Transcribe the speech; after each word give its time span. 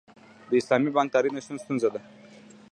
د 0.49 0.51
اسلامي 0.61 0.89
بانکدارۍ 0.95 1.29
نشتون 1.35 1.57
ستونزه 1.63 1.89
ده. 1.93 1.99